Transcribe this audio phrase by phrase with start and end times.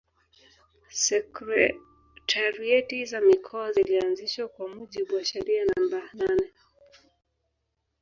[0.93, 6.53] Sekretarieti za Mikoa zilianzishwa kwa mujibu wa sheria namba nane